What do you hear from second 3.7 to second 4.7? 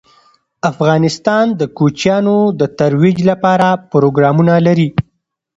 پروګرامونه